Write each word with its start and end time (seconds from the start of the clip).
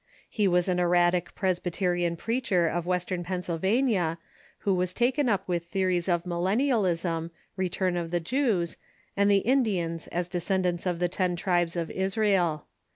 He 0.31 0.47
was 0.47 0.67
an 0.67 0.79
eriatic 0.79 1.35
Presbyterian 1.35 2.15
preacher 2.15 2.65
of 2.65 2.87
Western 2.87 3.23
Pennsylvania, 3.23 4.17
who 4.65 4.73
was 4.73 4.93
taken 4.93 5.29
up 5.29 5.47
with 5.47 5.67
theories 5.67 6.09
of 6.09 6.23
millennialism, 6.23 7.29
return 7.55 7.95
of 7.95 8.09
the 8.09 8.19
Jews, 8.19 8.77
and 9.15 9.29
the 9.29 9.45
Indians 9.45 10.07
as 10.07 10.27
the 10.27 10.39
de 10.39 10.39
scendants 10.43 10.87
of 10.87 10.97
the 10.97 11.07
ten 11.07 11.35
tribes 11.35 11.75
of 11.75 11.91
Israel. 11.91 12.65